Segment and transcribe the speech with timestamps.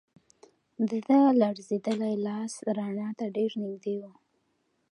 [0.89, 4.03] د ده لړزېدلی لاس رڼا ته ډېر نږدې و.